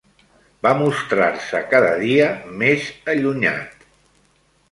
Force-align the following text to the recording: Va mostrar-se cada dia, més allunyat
Va 0.67 0.69
mostrar-se 0.79 1.59
cada 1.75 1.91
dia, 2.01 2.31
més 2.63 2.87
allunyat 3.15 3.87